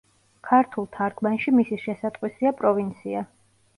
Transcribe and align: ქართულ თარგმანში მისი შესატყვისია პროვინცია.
ქართულ 0.47 0.87
თარგმანში 0.95 1.53
მისი 1.57 1.79
შესატყვისია 1.85 2.57
პროვინცია. 2.63 3.23